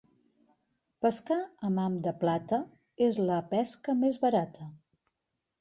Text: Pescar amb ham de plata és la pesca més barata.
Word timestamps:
Pescar 1.05 1.37
amb 1.67 1.83
ham 1.83 1.99
de 2.09 2.15
plata 2.23 2.61
és 3.09 3.23
la 3.29 3.39
pesca 3.55 3.99
més 4.03 4.19
barata. 4.25 4.71